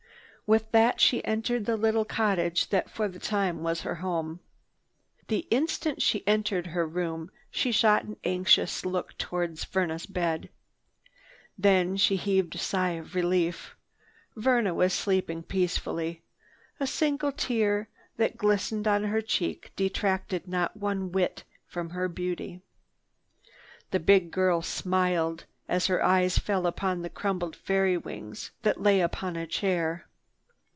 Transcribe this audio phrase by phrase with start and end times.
[0.47, 4.41] With that she entered the little cottage that for the time was her home.
[5.29, 10.49] The instant she entered her room she shot an anxious look toward Verna's bed.
[11.57, 13.77] Then she heaved a sigh of relief.
[14.35, 16.21] Verna was sleeping peacefully.
[16.81, 17.87] A single tear
[18.17, 22.59] that glistened on her cheek detracted not one whit from her beauty.
[23.91, 28.99] The big girl smiled as her eyes fell upon the crumpled fairy's wings that lay
[28.99, 30.07] upon a chair.